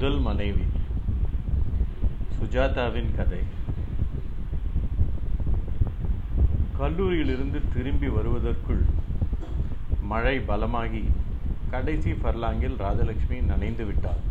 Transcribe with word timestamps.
முதல் 0.00 0.18
மனைவி. 0.24 0.64
சுஜாதாவின் 2.34 3.08
கதை. 3.16 3.40
கல்லூரியிலிருந்து 6.76 7.60
திரும்பி 7.72 8.08
வருவதற்குள் 8.16 8.84
மழை 10.10 10.34
பலமாகி 10.50 11.02
கடைசி 11.72 12.12
ஃபர்லாங்கில் 12.20 12.76
ராஜலட்சுமி 12.84 13.38
நனைந்து 13.50 13.86
விட்டார் 13.88 14.22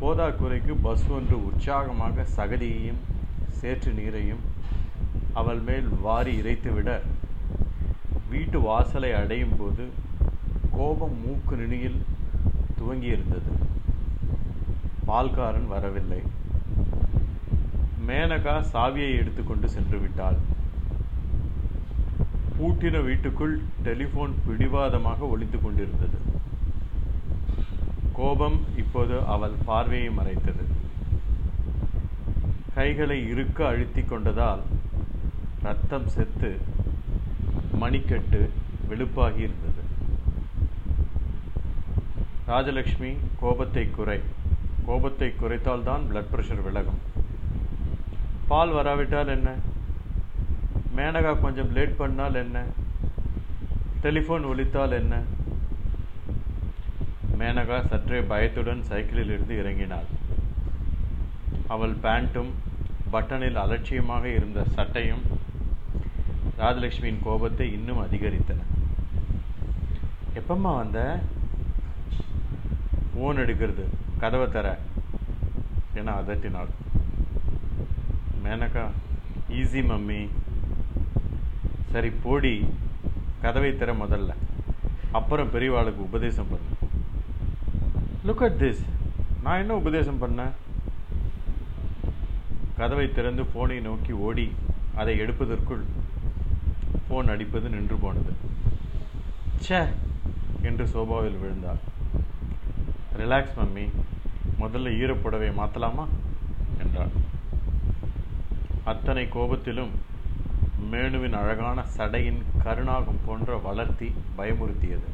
போதாக்குறைக்கு 0.00 0.76
பஸ் 0.86 1.06
ஒன்று 1.16 1.38
உற்சாகமாக 1.48 2.26
சகதியையும் 2.36 3.02
சேற்று 3.60 3.92
நீரையும் 3.98 4.42
அவள் 5.32 5.62
மேல் 5.68 5.90
வாரி 6.06 6.34
இறைத்துவிட 6.40 6.94
வீட்டு 8.30 8.60
வாசலை 8.60 9.12
அடையும் 9.20 9.56
போது 9.58 9.86
கோபம் 10.78 11.20
மூக்கு 11.26 11.56
நுனியில் 11.56 12.00
துவங்கியிருந்தது. 12.78 13.61
பால்காரன் 15.08 15.68
வரவில்லை. 15.74 16.22
மேனகா 18.08 18.54
சாவியை 18.72 19.12
எடுத்துக்கொண்டு 19.20 19.68
சென்று 19.74 19.98
விட்டாள் 19.98 20.38
பூட்டின 22.56 22.96
வீட்டுக்குள் 23.04 23.54
டெலிஃபோன் 23.84 24.34
பிடிவாதமாக 24.46 25.28
ஒழித்து 25.34 25.58
கொண்டிருந்தது. 25.60 26.18
கோபம் 28.18 28.58
இப்போது 28.82 29.16
அவள் 29.34 29.56
பார்வையை 29.64 30.10
மறைத்தது. 30.18 30.64
கைகளை 32.76 33.18
இறுக்க 33.32 33.58
அழுத்தி 33.70 34.02
கொண்டதால் 34.02 34.62
ரத்தம் 35.62 36.08
செத்து 36.16 36.50
மணிக்கட்டு 37.80 38.42
வெளுப்பாகி 38.90 39.42
இருந்தது. 39.46 39.82
ராஜலட்சுமி 42.48 43.12
கோபத்தை 43.42 43.84
குறை. 43.90 44.20
கோபத்தை 44.86 45.28
குறைத்தால்தான் 45.28 46.00
பிளட் 46.10 46.30
ப்ரெஷர் 46.32 46.62
விலகும். 46.62 47.00
பால் 48.48 48.70
வராவிட்டால் 48.70 49.28
என்ன? 49.28 49.54
மேனகா 50.96 51.40
கொஞ்சம் 51.40 51.72
லேட் 51.72 51.94
பண்ணால் 51.98 52.34
என்ன? 52.34 52.62
டெலிஃபோன் 54.02 54.46
ஒலித்தால் 54.46 54.90
என்ன? 54.90 55.20
மேனகா 57.38 57.86
சற்றே 57.86 58.20
பயத்துடன் 58.20 58.84
சைக்கிளில் 58.84 59.24
இருந்து 59.24 59.62
இறங்கினாள். 59.62 60.08
அவள் 61.68 61.96
பேண்ட்டும் 62.02 62.50
பட்டனில் 63.12 63.54
அலட்சியமாக 63.54 64.28
இருந்த 64.28 64.64
சட்டையும் 64.64 65.22
ராஜலட்சுமியின் 66.58 67.22
கோபத்தை 67.22 67.72
இன்னும் 67.72 68.04
அதிகரித்தன. 68.04 68.60
எப்பம்மா 70.34 70.76
வந்த? 70.76 71.20
ஓன் 73.14 73.36
எடுக்கிறது. 73.36 73.84
கதவை 74.22 74.48
தர. 74.48 74.78
என 75.94 76.12
அதட்டினாள். 76.12 76.66
Menaka 78.44 78.86
easy 79.50 79.82
mummy. 79.86 80.28
சரி 81.92 82.12
போடி. 82.22 82.66
கதவை 83.42 83.76
தர 83.76 83.92
முதல்ல. 83.92 84.34
அப்புறம் 85.12 85.50
பெரியவாளுக்கு 85.50 85.96
உபதேசம் 85.96 86.46
பண்ணு. 86.50 86.92
லுக் 88.26 88.42
அட் 88.42 88.62
திஸ் 88.62 88.84
நான் 89.42 89.58
என்ன 89.58 89.74
உபதேசம் 89.74 90.22
பண்ணேன் 90.22 90.50
கதவை 92.76 93.12
திறந்து 93.12 93.42
ஃபோனை 93.42 93.80
நோக்கி 93.80 94.12
ஓடி 94.12 94.52
அதை 94.96 95.20
எடுப்பதற்குள் 95.20 95.84
ஃபோன் 97.10 97.30
அடிப்பது 97.30 97.68
நின்று 97.68 97.96
போனது. 97.96 98.32
ச்சே! 99.68 99.86
என்று 100.62 100.86
சோபாவில் 100.86 101.36
விழுந்தாள். 101.36 101.91
Relax 103.16 103.58
mummy. 103.58 103.90
முதல்ல 104.60 104.92
ஈரப்புடவை 104.98 105.52
மாற்றலாமா 105.52 106.06
என்றாள். 106.78 107.08
அத்தனை 108.84 109.24
கோபத்திலும் 109.24 109.88
மேனுவின் 110.90 111.32
அழகான 111.32 111.84
சடையின் 111.96 112.42
கருணாகம் 112.62 113.20
போன்ற 113.24 113.56
வளர்த்தி 113.56 114.14
பயமுறுத்தியது. 114.38 115.04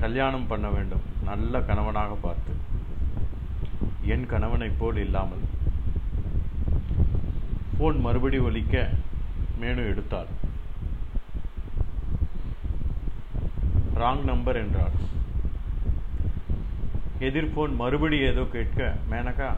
கல்யாணம் 0.00 0.46
பண்ண 0.46 0.68
வேண்டும். 0.68 1.00
நல்ல 1.24 1.60
கணவனாக 1.60 2.14
பார்த்து. 2.14 2.54
என் 4.02 4.26
கணவனைப் 4.26 4.78
போல் 4.78 4.96
இல்லாமல். 4.96 5.40
ஃபோன் 7.78 8.00
மறுபடி 8.00 8.38
ஒலிக்க 8.38 8.90
மேனு 9.60 9.92
எடுத்தாள். 9.92 10.26
ராங் 13.94 14.22
நம்பர் 14.22 14.56
என்றாள். 14.56 15.08
எதிர்ஃபோன் 17.20 17.76
மறுபடியும் 17.76 18.30
ஏதோ 18.32 18.42
கேட்க 18.52 18.94
மேனகா 19.10 19.48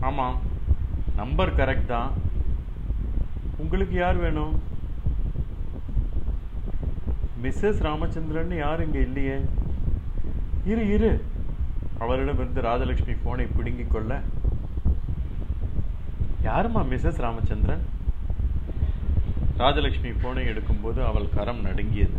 ஆமாம் 0.00 0.36
நம்பர் 1.16 1.56
கரெக்ட் 1.56 1.86
தான். 1.86 2.10
உங்களுக்கு 3.56 3.94
யார் 3.94 4.16
வேணும்? 4.16 4.54
மிஸ்ஸஸ் 7.42 7.82
ராமச்சந்திரன் 7.86 8.54
யார் 8.56 8.84
இங்கே 8.84 9.00
இல்லையே? 9.00 9.36
இரு 10.64 10.88
இரு. 10.94 11.24
அவரிடமிருந்து 11.98 12.60
ராஜலட்சுமி 12.60 13.16
ஃபோனை 13.22 13.46
பிடுங்கிக் 13.56 13.92
கொள்ள. 13.92 14.20
யாருமா 16.42 16.82
மிஸ்ஸஸ் 16.92 17.22
ராமச்சந்திரன்? 17.26 17.84
ராஜலட்சுமி 19.58 20.12
ஃபோனை 20.20 20.44
எடுக்கும்போது 20.50 21.00
அவள் 21.04 21.34
கரம் 21.34 21.64
நடுங்கியது. 21.64 22.18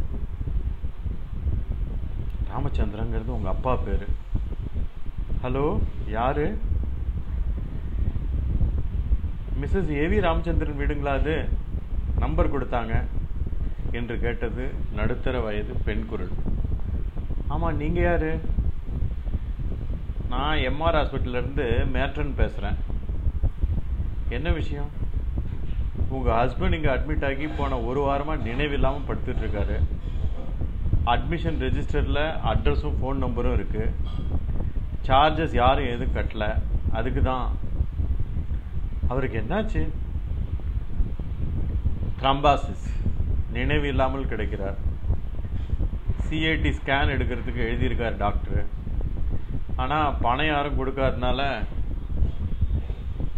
ராமச்சந்திரங்கிறது 2.52 3.38
உங்கள் 3.38 3.54
அப்பா 3.54 3.76
பேரு. 3.76 4.08
ஹலோ 5.44 5.64
யாரு? 6.16 6.46
மிஸ்ஸஸ் 9.62 9.92
ஏவி 10.02 10.18
ராமச்சந்திரன் 10.26 10.80
வீடுங்களா 10.82 11.14
அது? 11.20 11.36
நம்பர் 12.24 12.54
கொடுத்தாங்க 12.54 12.94
என்று 14.00 14.16
கேட்டது 14.26 14.66
நடுத்தர 14.98 15.40
வயது 15.46 15.74
பெண் 15.88 16.06
குரல். 16.10 16.34
ஆமாம் 17.54 17.80
நீங்கள் 17.82 18.08
யாரு? 18.08 18.32
நான் 20.34 20.62
எம்ஆர் 20.70 20.98
ஹாஸ்பிட்டல்லேருந்து 21.00 21.66
மேட்ரன் 21.96 22.38
பேசுகிறேன் 22.42 22.78
என்ன 24.38 24.50
விஷயம்? 24.60 24.92
உங்கள் 26.16 26.38
ஹஸ்பண்ட் 26.42 26.78
இங்கே 26.78 26.94
அட்மிட் 26.96 27.28
ஆகி 27.30 27.48
போன 27.60 27.80
ஒரு 27.90 28.02
வாரமாக 28.08 28.46
நினைவில்லாமல் 28.50 29.08
படுத்துட்ருக்காரு 29.10 29.78
அட்மிஷன் 31.14 31.62
ரெஜிஸ்டரில் 31.66 32.24
அட்ரஸும் 32.52 32.98
ஃபோன் 32.98 33.24
நம்பரும் 33.26 33.56
இருக்குது 33.58 33.88
சார்ஜஸ் 35.08 35.56
யாரும் 35.62 35.92
எதுவும் 35.94 36.16
கட்டலை. 36.18 36.50
அதுக்கு 36.98 37.22
தான் 37.32 37.46
அவருக்கு 39.12 39.38
என்னாச்சு? 39.42 39.82
த்ரம்பாசிஸ் 42.20 42.88
நினைவு 43.56 43.86
இல்லாமல் 43.92 44.32
கிடைக்கிறார். 44.32 44.78
சிஐடி 46.26 46.72
ஸ்கேன் 46.80 47.14
எடுக்கிறதுக்கு 47.16 47.62
எழுதியிருக்கார் 47.70 48.22
டாக்டர் 48.24 48.62
ஆனால் 49.84 50.18
பணம் 50.26 50.52
யாரும் 50.52 50.78
கொடுக்காதனால 50.80 51.42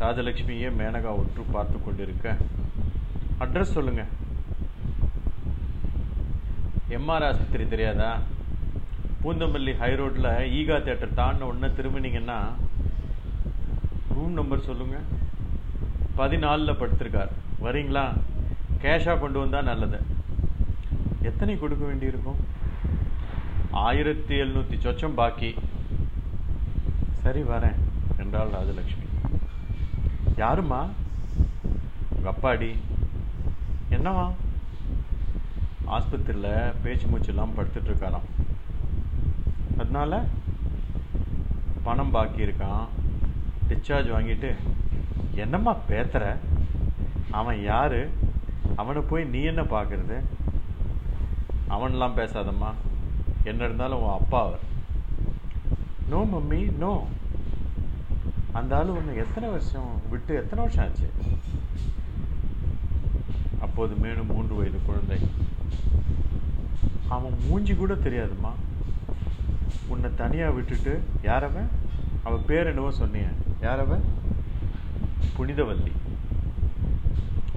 ராஜலட்சுமியே 0.02 0.69
மேனகா 0.79 1.12
ஒற்று 1.22 1.44
பார்த்து 1.56 1.78
கொண்டிருக்க. 1.85 2.35
அட்ரஸ் 3.44 3.75
சொல்லுங்கள் 3.78 4.12
எம்ஆர் 6.97 7.25
ஆஸ்பத்திரி 7.28 7.66
தெரியாதா? 7.73 8.09
பூந்தமல்லி 9.23 9.78
ஹை 9.78 9.95
ரோட்டில் 9.95 10.23
ஈகா 10.59 10.78
தேட்டர் 10.78 11.17
தாண்டின 11.17 11.39
உடனே 11.39 11.73
திரும்பினீங்கன்னா 11.73 12.39
ரூம் 14.13 14.31
நம்பர் 14.31 14.61
சொல்லுங்கள் 14.61 15.22
பதினாலில் 16.17 16.79
படுத்திருக்கார். 16.79 17.31
வரீங்களா? 17.63 18.13
கேஷாக 18.81 19.19
கொண்டு 19.19 19.39
வந்தால் 19.39 19.63
நல்லது. 19.63 20.00
எத்தனை 21.22 21.59
கொடுக்க 21.59 21.85
வேண்டியிருக்கும்? 21.85 22.35
ஆயிரத்தி 23.72 24.35
எழுநூற்றி 24.41 24.78
சொச்சம் 24.84 25.14
பாக்கி. 25.14 25.55
சரி 27.23 27.41
வரேன். 27.41 27.75
என்றாள் 28.17 28.49
ராஜலட்சுமி. 28.49 29.08
யாருமா 30.37 30.90
உங்கள் 32.16 32.34
அப்பாடி. 32.34 32.75
என்னவா 33.90 34.31
ஆஸ்பத்திரியில் 35.87 36.73
பேச்சு 36.84 37.08
மூச்செல்லாம் 37.08 37.28
இல்லாமல் 37.28 37.66
படுத்துட்டு 37.66 37.91
இருக்காராம். 37.91 38.29
அதனால 39.84 40.26
பணம் 41.84 42.12
பாக்கி 42.12 42.46
இருக்கான். 42.46 42.85
டிஸ்சார்ஜ் 43.70 44.12
வாங்கிட்டு 44.16 44.56
என்னம்மா 45.35 45.76
பேத்துற? 45.90 46.35
அவன் 47.32 47.64
யாரு? 47.64 48.02
அவனை 48.76 49.02
போய் 49.02 49.24
நீ 49.24 49.41
என்ன 49.41 49.62
பார்க்குறது 49.62 50.18
அவன்லாம் 51.70 52.18
பேசாதம்மா. 52.20 52.72
என்ன 53.44 53.64
இருந்தாலும் 53.64 54.02
உன் 54.02 54.18
அப்பா 54.20 54.40
அவர். 54.46 54.64
நோ 56.09 56.28
மம்மி 56.34 56.78
நோ 56.78 57.08
அந்த 58.52 58.78
ஆள் 58.78 58.94
உன்னை 58.97 59.16
எத்தனை 59.16 59.50
வருஷம் 59.50 60.02
விட்டு 60.09 60.35
எத்தனை 60.35 60.64
வருஷம் 60.64 60.88
ஆச்சு? 60.88 61.09
அப்போது 63.62 63.96
மேலும் 63.96 64.32
மூன்று 64.32 64.56
வயது 64.56 64.80
குழந்தை. 64.85 65.20
அவன் 67.09 67.38
மூஞ்சி 67.47 67.74
கூட 67.76 67.94
தெரியாதும்மா. 67.94 68.53
உன்னை 69.87 70.09
தனியாக 70.16 70.52
விட்டுட்டு 70.52 71.03
யாரவன்? 71.23 71.70
அவள் 72.23 72.47
பேர் 72.47 72.67
என்னவோ 72.67 72.90
சொன்னிய. 72.90 73.28
யாரவன்? 73.61 74.03
புனிதவல்லி. 75.37 75.91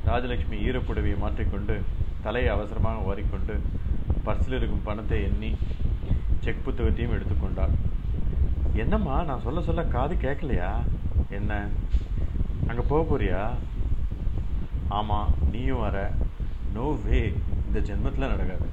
ராஜலட்சுமி 0.07 0.57
ஈரப்புடவையை 0.67 1.19
மாற்றிக்கொண்டு 1.19 1.83
தலையை 2.23 2.51
அவசரமாக 2.53 3.03
ஓரிக்கொண்டு 3.03 3.55
பர்ஸில் 4.25 4.57
இருக்கும் 4.59 4.83
பணத்தை 4.83 5.23
எண்ணி 5.23 5.57
செக் 6.41 6.65
புத்தகத்தையும் 6.65 7.15
எடுத்துக்கொண்டாள் 7.15 7.75
என்னம்மா 8.73 9.23
நான் 9.23 9.41
சொல்ல 9.41 9.63
சொல்ல 9.63 9.83
காது 9.85 10.15
கேட்கலையா? 10.15 10.71
என்ன? 11.31 11.69
அங்கே 12.67 12.83
போக 12.89 13.03
போறியா? 13.03 13.43
ஆமாம் 14.89 15.35
நீயும் 15.53 15.81
வர. 15.81 16.13
நோ 16.75 16.99
வே 17.05 17.33
இந்த 17.67 17.79
ஜென்மத்தில் 17.79 18.33
நடக்காது. 18.33 18.69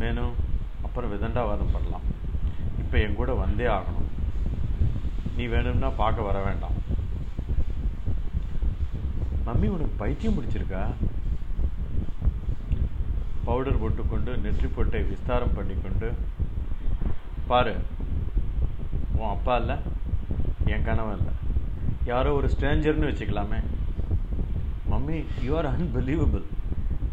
மேனும் 0.00 0.34
அப்புறம் 0.82 1.12
விதண்டாவாதம் 1.12 1.72
பண்ணலாம். 1.72 2.06
இப்போ 2.92 3.04
என் 3.04 3.14
கூட 3.18 3.34
வந்தே 3.34 3.66
ஆகணும். 3.74 4.08
நீ 5.36 5.44
வேணும்னா 5.52 5.88
பார்க்க 6.00 6.26
வர 6.26 6.38
வேண்டாம். 6.46 6.74
மம்மி 9.46 9.68
உனக்கு 9.74 9.94
பைத்தியம் 10.00 10.36
பிடிச்சிருக்கா? 10.38 10.82
பவுடர் 13.46 13.78
போட்டுக்கொண்டு 13.82 14.32
நெற்றி 14.42 14.68
பொட்டை 14.74 15.00
விஸ்தாரம் 15.12 15.54
பண்ணிக்கொண்டு 15.58 16.10
பாரு 17.52 17.72
உன் 19.20 19.32
அப்பா 19.36 19.56
இல்லை 19.62 19.76
என் 20.74 20.86
கணவன் 20.88 21.18
இல்லை. 21.20 21.34
யாரோ 22.10 22.34
ஒரு 22.40 22.50
ஸ்ட்ரேஞ்சர்னு 22.56 23.10
வச்சுக்கலாமே. 23.10 23.62
மம்மி 24.92 25.18
யூ 25.46 25.54
ஆர் 25.60 25.70
அன்பிலீவபிள் 25.72 26.46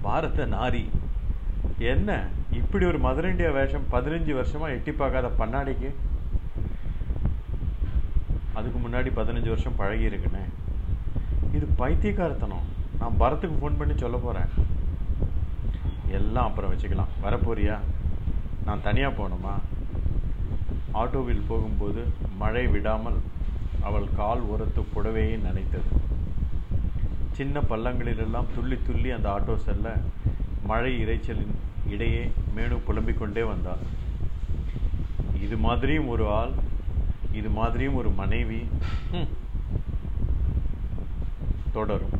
பாரத 0.07 0.49
நாரி. 0.57 0.83
என்ன? 1.93 2.19
இப்படி 2.59 2.85
ஒரு 2.85 2.99
மதர் 3.05 3.29
இந்தியா 3.29 3.49
வேஷம் 3.57 3.89
பதினஞ்சு 3.91 4.33
வருஷமா 4.39 4.67
எட்டி 4.75 4.91
பார்க்காத 4.91 5.27
பண்ணாடிக்கு 5.41 5.89
அதுக்கு 8.57 8.79
முன்னாடி 8.83 9.09
பதினஞ்சு 9.19 9.51
வருஷம் 9.53 9.77
பழகி 9.81 10.05
இருக்குன்னு 10.09 10.43
இது 11.57 11.65
பைத்தியக்காரத்தனம். 11.81 12.65
நான் 12.99 13.19
பரத்துக்கு 13.19 13.57
ஃபோன் 13.59 13.77
பண்ணி 13.77 13.93
சொல்ல 13.97 14.17
போகிறேன் 14.17 14.49
எல்லாம் 16.17 16.47
அப்புறம் 16.49 16.71
வச்சுக்கலாம். 16.71 17.13
வரப்போறியா? 17.23 17.75
நான் 18.65 18.85
தனியாக 18.87 19.17
போகணுமா? 19.19 19.53
ஆட்டோவில் 21.01 21.47
போகும்போது 21.47 22.01
மழை 22.41 22.65
விடாமல் 22.67 23.19
அவள் 23.87 24.07
கால் 24.19 24.43
ஓரத்து 24.53 24.81
புடவையை 24.93 25.35
நனைத்தது. 25.47 25.89
சின்ன 27.37 27.61
பள்ளங்களிலெல்லாம் 27.71 28.51
துள்ளி 28.55 28.77
துள்ளி 28.87 29.11
அந்த 29.17 29.27
ஆட்டோ 29.35 29.55
செல்ல 29.67 29.95
மழை 30.71 30.93
இறைச்சலின் 31.03 31.55
இடையே 31.89 32.31
மேனு 32.55 32.77
புலம்பிக் 32.85 33.19
கொண்டே 33.19 33.43
வந்தாள் 33.43 33.83
இது 35.41 35.57
மாதிரியும் 35.57 36.07
ஒரு 36.07 36.25
ஆள் 36.39 36.53
இது 37.31 37.49
மாதிரியும் 37.49 37.95
ஒரு 37.95 38.09
மனைவி. 38.09 38.59
தொடரும். 41.73 42.15